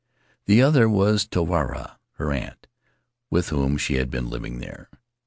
The 0.47 0.63
other 0.63 0.89
was 0.89 1.27
Tuarava, 1.27 1.99
her 2.13 2.31
aunt, 2.31 2.65
with 3.29 3.49
whom 3.49 3.77
she 3.77 3.97
had 3.97 4.09
been 4.09 4.31
living 4.31 4.57
there. 4.57 4.89